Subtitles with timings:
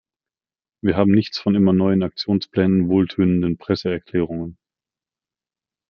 [0.83, 4.57] Wir haben nichts von immer neuen Aktionsplänen, wohltönenden Presseerklärungen.